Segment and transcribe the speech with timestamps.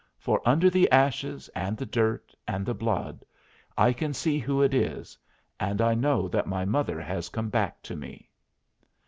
[0.17, 3.23] For, under the ashes and the dirt and the blood,
[3.77, 5.15] I can see who it is,
[5.59, 8.27] and I know that my mother has come back to me.